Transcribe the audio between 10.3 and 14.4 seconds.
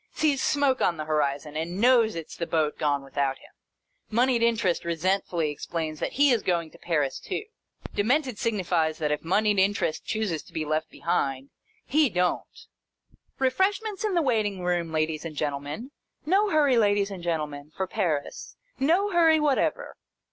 to be left behind, he don't," Refreshments in the